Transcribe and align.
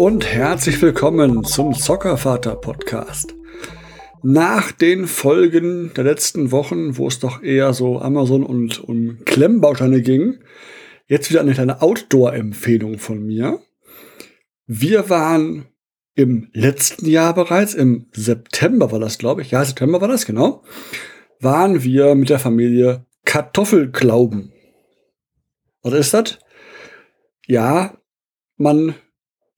und 0.00 0.24
herzlich 0.24 0.80
willkommen 0.80 1.44
zum 1.44 1.74
Zockervater 1.74 2.56
Podcast. 2.56 3.34
Nach 4.22 4.72
den 4.72 5.06
Folgen 5.06 5.92
der 5.92 6.04
letzten 6.04 6.52
Wochen, 6.52 6.96
wo 6.96 7.08
es 7.08 7.18
doch 7.18 7.42
eher 7.42 7.74
so 7.74 8.00
Amazon 8.00 8.42
und 8.42 8.82
um 8.82 9.22
Klemmbausteine 9.26 10.00
ging, 10.00 10.38
jetzt 11.06 11.28
wieder 11.28 11.42
eine 11.42 11.52
kleine 11.52 11.82
Outdoor-Empfehlung 11.82 12.98
von 12.98 13.22
mir. 13.26 13.60
Wir 14.66 15.10
waren 15.10 15.66
im 16.14 16.48
letzten 16.54 17.04
Jahr 17.04 17.34
bereits, 17.34 17.74
im 17.74 18.06
September 18.12 18.92
war 18.92 19.00
das, 19.00 19.18
glaube 19.18 19.42
ich, 19.42 19.50
ja, 19.50 19.62
September 19.62 20.00
war 20.00 20.08
das, 20.08 20.24
genau, 20.24 20.62
waren 21.40 21.84
wir 21.84 22.14
mit 22.14 22.30
der 22.30 22.38
Familie 22.38 23.04
Kartoffelglauben. 23.26 24.50
Was 25.82 25.92
ist 25.92 26.14
das? 26.14 26.38
Ja, 27.46 27.98
man 28.56 28.94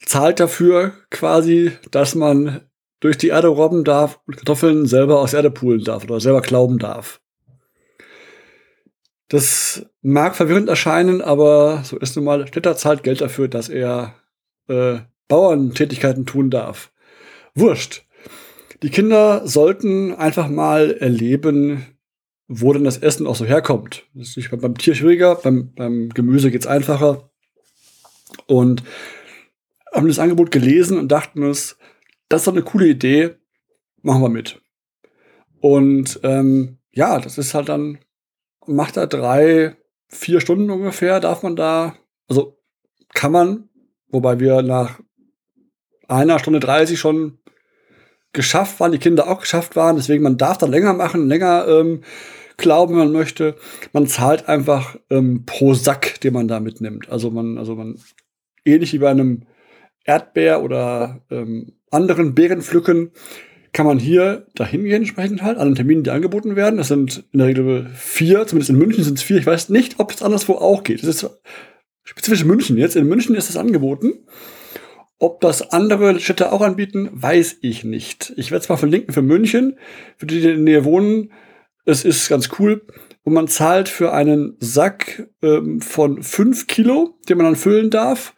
zahlt 0.07 0.41
dafür 0.41 0.93
quasi, 1.11 1.73
dass 1.91 2.15
man 2.15 2.63
durch 3.01 3.19
die 3.19 3.29
Erde 3.29 3.49
robben 3.49 3.85
darf 3.85 4.21
und 4.27 4.37
Kartoffeln 4.37 4.87
selber 4.87 5.21
aus 5.21 5.35
Erde 5.35 5.51
poolen 5.51 5.85
darf 5.85 6.05
oder 6.05 6.21
selber 6.21 6.41
glauben 6.41 6.79
darf. 6.79 7.21
Das 9.29 9.87
mag 10.03 10.37
verwirrend 10.37 10.69
erscheinen, 10.69 11.23
aber 11.23 11.83
so 11.85 11.99
ist 11.99 12.17
nun 12.17 12.25
mal, 12.25 12.47
Städter 12.47 12.77
zahlt 12.77 13.03
Geld 13.03 13.21
dafür, 13.21 13.49
dass 13.49 13.69
er 13.69 14.15
äh, 14.69 14.99
Bauerntätigkeiten 15.29 16.27
tun 16.27 16.51
darf. 16.51 16.93
Wurscht. 17.55 18.05
Die 18.83 18.91
Kinder 18.91 19.47
sollten 19.47 20.15
einfach 20.15 20.49
mal 20.49 20.93
erleben, 20.93 21.87
wo 22.47 22.73
denn 22.73 22.85
das 22.85 22.99
Essen 22.99 23.27
auch 23.27 23.37
so 23.37 23.45
herkommt. 23.45 24.05
Das 24.15 24.37
ist 24.37 24.51
beim 24.61 24.77
Tier 24.77 24.95
schwieriger, 24.95 25.37
beim, 25.37 25.73
beim 25.75 26.11
Gemüse 26.11 26.51
geht's 26.51 26.67
einfacher. 26.67 27.31
Und 28.47 28.83
haben 29.93 30.09
das 30.09 30.19
Angebot 30.19 30.51
gelesen 30.51 30.99
und 30.99 31.09
dachten 31.09 31.43
uns, 31.43 31.77
das 32.29 32.43
ist 32.43 32.47
doch 32.47 32.53
eine 32.53 32.63
coole 32.63 32.87
Idee, 32.87 33.37
machen 34.03 34.23
wir 34.23 34.29
mit. 34.29 34.61
Und 35.61 36.21
ähm, 36.23 36.79
ja, 36.93 37.19
das 37.21 37.39
ist 37.39 37.55
halt 37.55 37.69
dann, 37.69 37.99
macht 38.67 38.97
da 38.97 39.07
drei, 39.07 39.77
vier 40.09 40.41
Stunden 40.41 40.71
ungefähr, 40.71 41.21
darf 41.21 41.43
man 41.43 41.57
da, 41.57 41.95
also 42.29 42.59
kann 43.15 43.33
man, 43.33 43.69
wobei 44.09 44.41
wir 44.41 44.63
nach 44.63 45.01
einer 46.09 46.39
Stunde 46.39 46.61
30 46.61 46.99
schon 46.99 47.39
geschafft 48.33 48.81
waren, 48.81 48.93
die 48.93 48.99
Kinder 48.99 49.29
auch 49.29 49.41
geschafft 49.41 49.77
waren, 49.77 49.97
deswegen 49.97 50.23
man 50.23 50.39
darf 50.39 50.59
da 50.59 50.67
länger 50.67 50.95
machen, 50.95 51.29
länger 51.29 51.67
ähm, 51.69 52.03
glauben, 52.57 52.97
man 52.97 53.13
möchte. 53.13 53.57
Man 53.93 54.07
zahlt 54.07 54.49
einfach 54.49 54.97
ähm, 55.11 55.45
pro 55.45 55.75
Sack, 55.75 56.21
den 56.21 56.35
man 56.35 56.49
da 56.49 56.61
mitnimmt. 56.61 57.11
Also 57.11 57.31
man, 57.31 57.59
also 57.59 57.75
man, 57.75 57.99
ähnlich 58.65 58.93
wie 58.93 58.99
bei 58.99 59.11
einem 59.11 59.43
Erdbeer 60.05 60.63
oder 60.63 61.23
ähm, 61.31 61.73
anderen 61.91 62.35
Beeren 62.35 62.63
pflücken, 62.63 63.13
kann 63.73 63.87
man 63.87 63.99
hier 63.99 64.47
dahin 64.55 64.85
gehen, 64.85 64.97
entsprechend 65.03 65.43
halt, 65.43 65.59
an 65.59 65.69
den 65.69 65.75
Terminen, 65.75 66.05
die 66.05 66.11
angeboten 66.11 66.57
werden. 66.57 66.77
Das 66.77 66.89
sind 66.89 67.25
in 67.33 67.39
der 67.39 67.49
Regel 67.49 67.91
vier, 67.95 68.47
zumindest 68.47 68.71
in 68.71 68.79
München 68.79 69.03
sind 69.03 69.19
es 69.19 69.23
vier. 69.23 69.39
Ich 69.39 69.47
weiß 69.47 69.71
nicht, 69.71 69.99
ob 69.99 70.13
es 70.13 70.23
anderswo 70.23 70.55
auch 70.55 70.83
geht. 70.83 71.03
Das 71.03 71.09
ist 71.09 71.31
spezifisch 72.03 72.45
München 72.45 72.77
jetzt. 72.77 72.97
In 72.97 73.07
München 73.07 73.35
ist 73.35 73.49
es 73.49 73.57
angeboten. 73.57 74.27
Ob 75.19 75.41
das 75.41 75.71
andere 75.71 76.19
Städte 76.21 76.53
auch 76.53 76.61
anbieten, 76.61 77.09
weiß 77.13 77.59
ich 77.63 77.85
nicht. 77.85 78.33
Ich 78.37 78.51
werde 78.51 78.63
es 78.63 78.69
mal 78.69 78.77
verlinken 78.77 79.15
für 79.15 79.23
München, 79.23 79.79
für 80.17 80.27
die, 80.27 80.41
die 80.41 80.49
in 80.49 80.65
der 80.67 80.81
Nähe 80.81 80.85
wohnen. 80.85 81.33
Es 81.85 82.05
ist 82.05 82.29
ganz 82.29 82.51
cool. 82.59 82.83
Und 83.23 83.33
man 83.33 83.47
zahlt 83.49 83.89
für 83.89 84.13
einen 84.13 84.57
Sack 84.59 85.29
ähm, 85.43 85.81
von 85.81 86.23
fünf 86.23 86.67
Kilo, 86.67 87.19
den 87.29 87.39
man 87.39 87.47
dann 87.47 87.57
füllen 87.57 87.89
darf, 87.89 88.35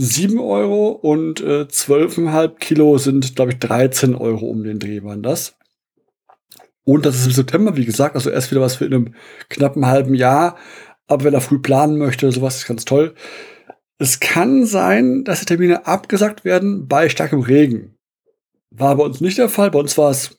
7 0.00 0.38
Euro 0.38 0.90
und 0.90 1.40
äh, 1.40 1.62
12,5 1.62 2.58
Kilo 2.58 2.98
sind, 2.98 3.34
glaube 3.34 3.50
ich, 3.50 3.58
13 3.58 4.14
Euro 4.14 4.46
um 4.46 4.62
den 4.62 4.78
Dreh 4.78 5.02
waren 5.02 5.24
das. 5.24 5.56
Und 6.84 7.04
das 7.04 7.16
ist 7.16 7.26
im 7.26 7.32
September, 7.32 7.76
wie 7.76 7.84
gesagt, 7.84 8.14
also 8.14 8.30
erst 8.30 8.52
wieder 8.52 8.60
was 8.60 8.76
für 8.76 8.84
in 8.84 8.94
einem 8.94 9.14
knappen 9.48 9.86
halben 9.86 10.14
Jahr. 10.14 10.56
Aber 11.08 11.24
wenn 11.24 11.34
er 11.34 11.40
früh 11.40 11.58
planen 11.58 11.98
möchte, 11.98 12.30
sowas 12.30 12.58
ist 12.58 12.68
ganz 12.68 12.84
toll. 12.84 13.16
Es 13.98 14.20
kann 14.20 14.66
sein, 14.66 15.24
dass 15.24 15.40
die 15.40 15.46
Termine 15.46 15.86
abgesagt 15.86 16.44
werden 16.44 16.86
bei 16.86 17.08
starkem 17.08 17.40
Regen. 17.40 17.96
War 18.70 18.94
bei 18.94 19.02
uns 19.02 19.20
nicht 19.20 19.38
der 19.38 19.48
Fall. 19.48 19.72
Bei 19.72 19.80
uns 19.80 19.98
war 19.98 20.12
es 20.12 20.38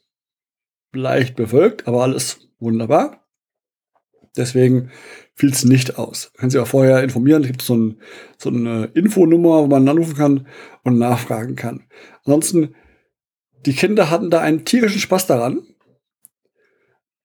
leicht 0.93 1.35
bewölkt, 1.35 1.85
aber 1.85 2.03
alles 2.03 2.49
wunderbar. 2.59 3.27
Deswegen 4.37 4.89
fiel 5.39 5.51
es 5.51 5.63
nicht 5.63 5.97
aus. 5.97 6.33
Können 6.37 6.51
Sie 6.51 6.59
auch 6.59 6.67
vorher 6.67 7.01
informieren. 7.01 7.43
Es 7.43 7.47
gibt 7.47 7.61
so, 7.61 7.75
ein, 7.75 8.01
so 8.37 8.49
eine 8.49 8.91
Infonummer, 8.93 9.63
wo 9.63 9.67
man 9.67 9.87
anrufen 9.87 10.15
kann 10.15 10.47
und 10.83 10.99
nachfragen 10.99 11.55
kann. 11.55 11.85
Ansonsten, 12.25 12.75
die 13.65 13.73
Kinder 13.73 14.09
hatten 14.09 14.29
da 14.29 14.41
einen 14.41 14.65
tierischen 14.65 14.99
Spaß 14.99 15.27
daran, 15.27 15.61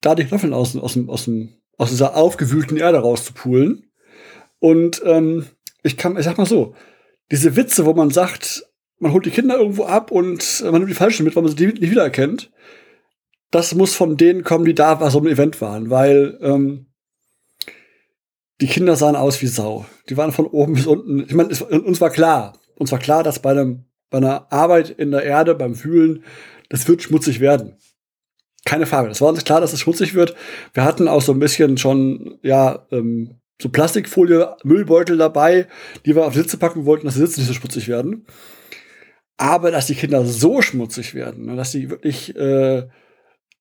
da 0.00 0.14
die 0.14 0.24
Knöpfeln 0.24 0.52
aus, 0.52 0.76
aus, 0.76 0.96
aus, 1.08 1.30
aus 1.76 1.90
dieser 1.90 2.16
aufgewühlten 2.16 2.76
Erde 2.76 2.98
rauszupulen. 2.98 3.90
Und 4.60 5.02
ähm, 5.04 5.46
ich 5.82 5.96
kann, 5.96 6.16
ich 6.16 6.24
sag 6.24 6.38
mal 6.38 6.46
so, 6.46 6.76
diese 7.32 7.56
Witze, 7.56 7.84
wo 7.84 7.94
man 7.94 8.10
sagt, 8.10 8.64
man 9.00 9.12
holt 9.12 9.26
die 9.26 9.30
Kinder 9.30 9.58
irgendwo 9.58 9.86
ab 9.86 10.12
und 10.12 10.62
man 10.62 10.74
nimmt 10.74 10.90
die 10.90 10.94
falschen 10.94 11.24
mit, 11.24 11.34
weil 11.34 11.42
man 11.42 11.56
sie 11.56 11.66
nicht 11.66 11.80
wiedererkennt, 11.80 12.52
das 13.50 13.74
muss 13.74 13.94
von 13.96 14.16
denen 14.16 14.44
kommen, 14.44 14.64
die 14.64 14.74
da 14.74 14.94
bei 14.94 15.10
so 15.10 15.18
einem 15.18 15.26
Event 15.32 15.60
waren, 15.60 15.90
weil 15.90 16.38
ähm, 16.42 16.86
die 18.60 18.66
Kinder 18.66 18.96
sahen 18.96 19.16
aus 19.16 19.42
wie 19.42 19.46
Sau. 19.46 19.86
Die 20.08 20.16
waren 20.16 20.32
von 20.32 20.46
oben 20.46 20.74
bis 20.74 20.86
unten. 20.86 21.24
Ich 21.26 21.34
meine, 21.34 21.48
uns 21.48 22.00
war 22.00 22.10
klar, 22.10 22.58
uns 22.76 22.92
war 22.92 22.98
klar, 22.98 23.22
dass 23.22 23.40
bei, 23.40 23.50
einem, 23.50 23.84
bei 24.10 24.18
einer 24.18 24.52
Arbeit 24.52 24.90
in 24.90 25.10
der 25.10 25.24
Erde, 25.24 25.54
beim 25.54 25.74
Fühlen, 25.74 26.24
das 26.68 26.86
wird 26.88 27.02
schmutzig 27.02 27.40
werden. 27.40 27.76
Keine 28.64 28.86
Frage. 28.86 29.08
Das 29.08 29.20
war 29.20 29.28
uns 29.28 29.44
klar, 29.44 29.60
dass 29.60 29.72
es 29.72 29.80
schmutzig 29.80 30.14
wird. 30.14 30.34
Wir 30.72 30.84
hatten 30.84 31.08
auch 31.08 31.20
so 31.20 31.32
ein 31.32 31.38
bisschen 31.38 31.76
schon, 31.76 32.38
ja, 32.42 32.86
ähm, 32.90 33.40
so 33.60 33.68
Plastikfolie, 33.68 34.56
Müllbeutel 34.64 35.16
dabei, 35.18 35.68
die 36.06 36.14
wir 36.16 36.26
auf 36.26 36.34
Sitze 36.34 36.56
packen 36.56 36.86
wollten, 36.86 37.06
dass 37.06 37.14
die 37.14 37.20
Sitze 37.20 37.40
nicht 37.40 37.48
so 37.48 37.54
schmutzig 37.54 37.88
werden. 37.88 38.26
Aber 39.36 39.70
dass 39.70 39.86
die 39.86 39.94
Kinder 39.94 40.24
so 40.24 40.62
schmutzig 40.62 41.14
werden, 41.14 41.46
ne, 41.46 41.56
dass 41.56 41.72
sie 41.72 41.90
wirklich, 41.90 42.34
äh, 42.36 42.88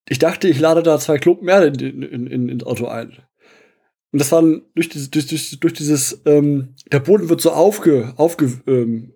ich 0.08 0.20
dachte, 0.20 0.48
ich 0.48 0.60
lade 0.60 0.84
da 0.84 1.00
zwei 1.00 1.18
Klumpen 1.18 1.48
Erde 1.48 1.68
in, 1.68 2.02
in, 2.04 2.28
in, 2.28 2.50
ins 2.50 2.64
Auto 2.64 2.88
ein. 2.88 3.18
Und 4.14 4.20
das 4.20 4.32
war 4.32 4.44
durch, 4.76 4.90
dieses, 4.90 5.10
durch, 5.10 5.26
durch, 5.26 5.60
durch 5.60 5.74
dieses, 5.74 6.22
ähm, 6.26 6.76
der 6.92 7.00
Boden 7.00 7.30
wird 7.30 7.42
so 7.42 7.52
aufge, 7.52 8.14
aufge, 8.16 8.54
ähm, 8.68 9.16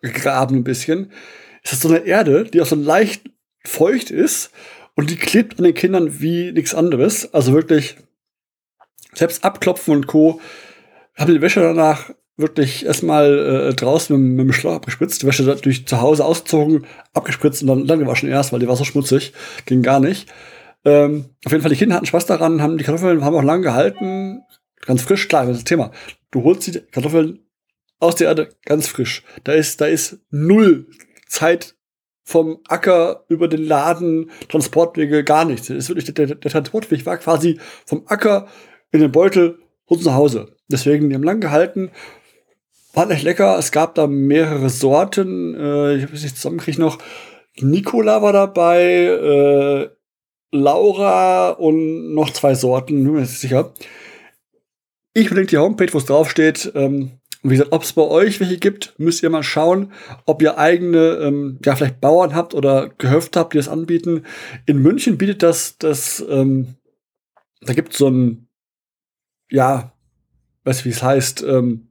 ein 0.00 0.64
bisschen. 0.64 1.10
Es 1.64 1.72
ist 1.72 1.82
so 1.82 1.88
eine 1.88 2.06
Erde, 2.06 2.44
die 2.44 2.60
auch 2.60 2.66
so 2.66 2.76
leicht 2.76 3.28
feucht 3.64 4.12
ist 4.12 4.52
und 4.94 5.10
die 5.10 5.16
klebt 5.16 5.58
an 5.58 5.64
den 5.64 5.74
Kindern 5.74 6.20
wie 6.20 6.52
nichts 6.52 6.72
anderes. 6.72 7.34
Also 7.34 7.52
wirklich 7.52 7.96
selbst 9.12 9.44
abklopfen 9.44 9.92
und 9.94 10.06
Co. 10.06 10.40
Habe 11.16 11.32
die 11.32 11.42
Wäsche 11.42 11.60
danach 11.60 12.10
wirklich 12.36 12.86
erstmal 12.86 13.70
äh, 13.70 13.74
draußen 13.74 14.16
mit, 14.16 14.36
mit 14.36 14.46
dem 14.46 14.52
Schlauch 14.52 14.76
abgespritzt, 14.76 15.22
die 15.22 15.26
Wäsche 15.26 15.44
durch 15.56 15.86
zu 15.86 16.00
Hause 16.00 16.24
ausgezogen, 16.24 16.86
abgespritzt 17.12 17.62
und 17.62 17.68
dann, 17.68 17.86
dann 17.88 17.98
gewaschen 17.98 18.28
erst, 18.28 18.52
weil 18.52 18.60
die 18.60 18.68
war 18.68 18.76
so 18.76 18.84
schmutzig, 18.84 19.32
ging 19.66 19.82
gar 19.82 19.98
nicht. 19.98 20.32
Ähm, 20.84 21.26
auf 21.44 21.52
jeden 21.52 21.62
Fall, 21.62 21.70
die 21.70 21.76
Kinder 21.76 21.96
hatten 21.96 22.06
Spaß 22.06 22.26
daran, 22.26 22.60
haben 22.62 22.78
die 22.78 22.84
Kartoffeln 22.84 23.24
haben 23.24 23.36
auch 23.36 23.42
lang 23.42 23.62
gehalten. 23.62 24.42
Ganz 24.84 25.02
frisch, 25.02 25.28
klar, 25.28 25.46
das 25.46 25.58
ist 25.58 25.62
das 25.62 25.68
Thema. 25.68 25.92
Du 26.30 26.42
holst 26.42 26.66
die 26.66 26.80
Kartoffeln 26.80 27.40
aus 28.00 28.16
der 28.16 28.28
Erde 28.28 28.48
ganz 28.64 28.88
frisch. 28.88 29.22
Da 29.44 29.52
ist, 29.52 29.80
da 29.80 29.86
ist 29.86 30.18
null 30.30 30.88
Zeit 31.28 31.76
vom 32.24 32.60
Acker 32.68 33.24
über 33.28 33.48
den 33.48 33.64
Laden, 33.64 34.30
Transportwege, 34.48 35.24
gar 35.24 35.44
nichts. 35.44 35.70
Ist 35.70 35.88
wirklich, 35.88 36.12
der, 36.12 36.26
der 36.26 36.50
Transportweg 36.50 37.06
war 37.06 37.16
quasi 37.18 37.58
vom 37.86 38.04
Acker 38.06 38.48
in 38.90 39.00
den 39.00 39.12
Beutel 39.12 39.58
und 39.86 40.02
zu 40.02 40.14
Hause. 40.14 40.56
Deswegen, 40.68 41.08
die 41.08 41.14
haben 41.14 41.22
lang 41.22 41.40
gehalten. 41.40 41.90
War 42.94 43.10
echt 43.10 43.24
lecker. 43.24 43.58
Es 43.58 43.72
gab 43.72 43.94
da 43.94 44.06
mehrere 44.06 44.68
Sorten. 44.68 45.54
Äh, 45.54 45.96
ich 45.96 46.02
habe 46.02 46.14
es 46.14 46.22
nicht 46.22 46.36
zusammengekriegt 46.36 46.78
noch. 46.78 46.98
Nicola 47.56 48.22
war 48.22 48.32
dabei, 48.32 48.82
äh, 48.82 49.88
Laura 50.52 51.50
und 51.50 52.14
noch 52.14 52.30
zwei 52.30 52.54
Sorten, 52.54 53.02
bin 53.02 53.14
mir 53.14 53.20
nicht 53.20 53.38
sicher. 53.38 53.72
Ich 55.14 55.28
verlinke 55.28 55.50
die 55.50 55.58
Homepage, 55.58 55.92
wo 55.92 55.98
es 55.98 56.04
draufsteht. 56.04 56.72
Ähm, 56.74 57.12
wie 57.42 57.56
gesagt, 57.56 57.72
ob 57.72 57.82
es 57.82 57.92
bei 57.94 58.02
euch 58.02 58.38
welche 58.38 58.58
gibt, 58.58 58.94
müsst 58.98 59.22
ihr 59.22 59.30
mal 59.30 59.42
schauen, 59.42 59.92
ob 60.26 60.42
ihr 60.42 60.58
eigene, 60.58 61.18
ähm, 61.22 61.58
ja, 61.64 61.74
vielleicht 61.74 62.00
Bauern 62.00 62.34
habt 62.34 62.54
oder 62.54 62.90
Gehöfte 62.98 63.40
habt, 63.40 63.52
die 63.52 63.58
das 63.58 63.68
anbieten. 63.68 64.24
In 64.66 64.80
München 64.80 65.18
bietet 65.18 65.42
das, 65.42 65.76
das, 65.78 66.24
ähm, 66.28 66.76
da 67.60 67.72
gibt 67.72 67.92
es 67.92 67.98
so 67.98 68.08
ein, 68.08 68.46
ja, 69.50 69.92
weiß 70.64 70.84
wie 70.84 70.90
es 70.90 71.02
heißt, 71.02 71.42
ähm, 71.42 71.88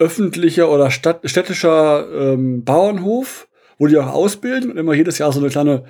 öffentlicher 0.00 0.70
oder 0.70 0.90
Stadt, 0.90 1.20
städtischer 1.28 2.08
ähm, 2.12 2.64
Bauernhof, 2.64 3.48
wo 3.78 3.86
die 3.86 3.98
auch 3.98 4.08
ausbilden 4.08 4.72
und 4.72 4.78
immer 4.78 4.94
jedes 4.94 5.18
Jahr 5.18 5.32
so 5.32 5.40
eine 5.40 5.50
kleine 5.50 5.84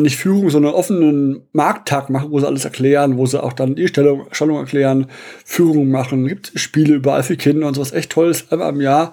nicht 0.00 0.16
Führung, 0.16 0.48
sondern 0.48 0.74
offenen 0.74 1.42
Markttag 1.52 2.08
machen, 2.08 2.30
wo 2.30 2.40
sie 2.40 2.46
alles 2.46 2.64
erklären, 2.64 3.18
wo 3.18 3.26
sie 3.26 3.42
auch 3.42 3.52
dann 3.52 3.74
die 3.74 3.88
Stellung, 3.88 4.26
Stellung 4.32 4.56
erklären, 4.56 5.06
Führungen 5.44 5.90
machen, 5.90 6.26
gibt 6.26 6.52
Spiele 6.54 6.94
überall 6.94 7.22
für 7.22 7.36
Kinder 7.36 7.68
und 7.68 7.74
sowas 7.74 7.92
echt 7.92 8.10
tolles 8.10 8.50
einmal 8.50 8.72
im 8.72 8.80
Jahr. 8.80 9.12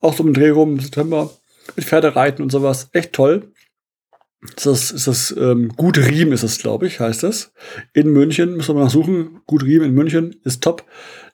Auch 0.00 0.14
so 0.14 0.24
im 0.24 0.34
Dreh 0.34 0.50
rum 0.50 0.74
im 0.74 0.80
September. 0.80 1.30
Mit 1.76 1.84
Pferdereiten 1.84 2.42
und 2.42 2.50
sowas. 2.50 2.90
Echt 2.92 3.12
toll. 3.12 3.52
Ist 4.42 4.66
das, 4.66 4.90
ist 4.90 5.06
das 5.06 5.34
ähm, 5.38 5.72
Gut 5.76 5.98
Riem 5.98 6.32
ist 6.32 6.42
es, 6.42 6.58
glaube 6.58 6.86
ich, 6.86 6.98
heißt 6.98 7.24
es. 7.24 7.52
In 7.92 8.10
München, 8.10 8.56
müssen 8.56 8.70
wir 8.70 8.78
mal 8.78 8.84
nachsuchen. 8.84 9.40
Gut 9.46 9.62
Riem 9.62 9.82
in 9.82 9.94
München 9.94 10.36
ist 10.44 10.62
top. 10.62 10.84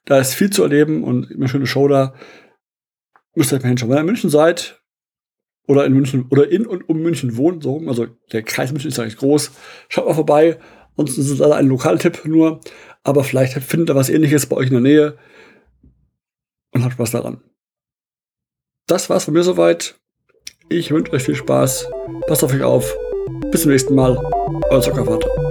Da 0.04 0.18
ist 0.18 0.34
viel 0.34 0.50
zu 0.50 0.62
erleben 0.62 1.04
und 1.04 1.30
eine 1.30 1.48
schöne 1.48 1.66
Show 1.66 1.86
da. 1.88 2.14
Müsst 3.34 3.52
ihr 3.52 3.60
mal 3.60 3.68
hinschauen. 3.68 3.90
Wenn 3.90 3.98
ihr 3.98 4.00
in 4.00 4.06
München 4.06 4.30
seid, 4.30 4.80
oder 5.66 5.84
in 5.84 5.92
München, 5.92 6.26
oder 6.30 6.50
in 6.50 6.66
und 6.66 6.88
um 6.88 7.02
München 7.02 7.36
wohnt, 7.36 7.62
so, 7.62 7.82
also 7.86 8.06
der 8.32 8.42
Kreis 8.42 8.72
München 8.72 8.88
ist 8.88 8.98
eigentlich 8.98 9.16
groß, 9.16 9.50
schaut 9.88 10.06
mal 10.06 10.14
vorbei. 10.14 10.58
Ansonsten 10.96 11.20
ist 11.22 11.30
es 11.30 11.38
leider 11.38 11.56
ein 11.56 11.68
Lokaltipp 11.68 12.24
nur. 12.24 12.60
Aber 13.04 13.22
vielleicht 13.22 13.52
findet 13.54 13.90
ihr 13.90 13.94
was 13.94 14.08
ähnliches 14.08 14.46
bei 14.46 14.56
euch 14.56 14.66
in 14.68 14.72
der 14.72 14.80
Nähe. 14.80 15.18
Und 16.72 16.82
habt 16.82 16.94
Spaß 16.94 17.12
daran. 17.12 17.40
Das 18.86 19.08
war's 19.10 19.24
von 19.24 19.34
mir 19.34 19.42
soweit. 19.42 19.98
Ich 20.68 20.90
wünsche 20.90 21.12
euch 21.12 21.22
viel 21.22 21.36
Spaß. 21.36 21.88
Passt 22.26 22.42
auf 22.42 22.52
euch 22.52 22.62
auf. 22.62 22.94
Bis 23.50 23.62
zum 23.62 23.70
nächsten 23.70 23.94
Mal. 23.94 24.16
Euer 24.70 24.80
Zuckervater. 24.80 25.45